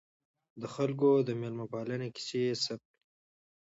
د 0.61 0.63
خلکو 0.73 1.09
د 1.27 1.29
میلمه 1.41 1.65
پالنې 1.73 2.09
کیسې 2.15 2.39
یې 2.45 2.53
ثبت 2.63 2.87
کړې. 2.95 3.01